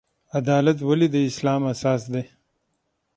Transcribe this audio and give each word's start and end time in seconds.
عدالت 0.39 0.77
ولې 0.83 1.07
د 1.13 1.17
اسلام 1.29 1.61
اساس 1.73 2.01
دی؟ 2.13 2.23